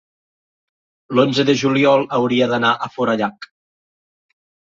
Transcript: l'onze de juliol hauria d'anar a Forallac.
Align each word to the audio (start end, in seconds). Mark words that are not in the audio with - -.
l'onze 1.17 1.45
de 1.49 1.55
juliol 1.63 2.05
hauria 2.19 2.47
d'anar 2.53 2.73
a 2.75 2.89
Forallac. 2.97 3.49